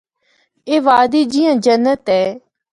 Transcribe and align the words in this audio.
اے 0.67 0.75
وادی 0.85 1.21
جیّاں 1.31 1.55
جنت 1.63 2.05
اے۔ 2.15 2.23